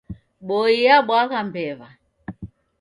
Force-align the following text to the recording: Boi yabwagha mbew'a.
Boi 0.47 0.73
yabwagha 0.85 1.39
mbew'a. 1.47 1.87